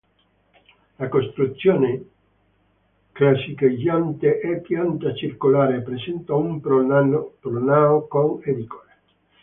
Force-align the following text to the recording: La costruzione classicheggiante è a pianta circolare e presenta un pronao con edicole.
La 0.97 1.07
costruzione 1.09 2.05
classicheggiante 3.11 4.39
è 4.39 4.55
a 4.55 4.59
pianta 4.59 5.13
circolare 5.13 5.75
e 5.75 5.81
presenta 5.83 6.33
un 6.33 6.59
pronao 6.59 8.07
con 8.19 8.41
edicole. 8.43 8.95